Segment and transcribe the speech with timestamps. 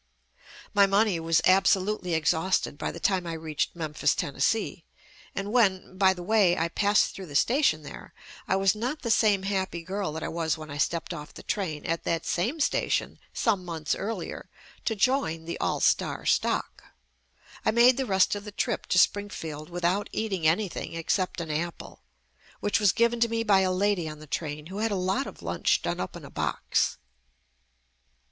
[0.73, 4.83] My money was absolutely exhausted by the time I reached Memphis, Tennessee,
[5.35, 8.11] and when, by the way, I passed through the station there,
[8.47, 11.43] I was not the same happy girl that I was when I stepped off the
[11.43, 14.49] train at that same station some months earlier
[14.85, 16.83] to join "The All Star Stock."
[17.63, 21.51] I made the rest of the trip to Spring field without eating anything except an
[21.51, 22.01] apple,
[22.59, 25.27] which was given to me by a lady on the train who had a lot
[25.27, 26.97] of lunch done up in a box.